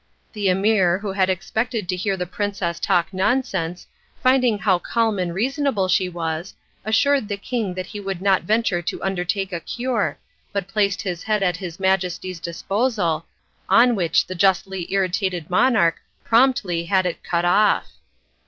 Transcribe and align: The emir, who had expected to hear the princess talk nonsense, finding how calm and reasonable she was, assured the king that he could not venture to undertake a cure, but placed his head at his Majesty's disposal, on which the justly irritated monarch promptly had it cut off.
The 0.33 0.49
emir, 0.49 0.97
who 0.97 1.11
had 1.11 1.29
expected 1.29 1.87
to 1.87 1.95
hear 1.95 2.17
the 2.17 2.25
princess 2.25 2.79
talk 2.79 3.13
nonsense, 3.13 3.85
finding 4.23 4.57
how 4.57 4.79
calm 4.79 5.19
and 5.19 5.31
reasonable 5.31 5.87
she 5.87 6.09
was, 6.09 6.55
assured 6.83 7.27
the 7.27 7.37
king 7.37 7.75
that 7.75 7.85
he 7.85 8.01
could 8.01 8.19
not 8.19 8.41
venture 8.41 8.81
to 8.81 9.03
undertake 9.03 9.53
a 9.53 9.59
cure, 9.59 10.17
but 10.51 10.67
placed 10.67 11.03
his 11.03 11.21
head 11.21 11.43
at 11.43 11.57
his 11.57 11.79
Majesty's 11.79 12.39
disposal, 12.39 13.27
on 13.69 13.93
which 13.93 14.25
the 14.25 14.33
justly 14.33 14.91
irritated 14.91 15.51
monarch 15.51 16.01
promptly 16.23 16.85
had 16.85 17.05
it 17.05 17.23
cut 17.23 17.45
off. 17.45 17.91